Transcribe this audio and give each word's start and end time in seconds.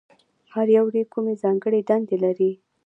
هر 0.53 0.67
یو 0.77 0.85
یې 0.95 1.03
کومې 1.13 1.33
ځانګړې 1.43 1.81
دندې 1.89 2.17
لري؟ 2.23 2.51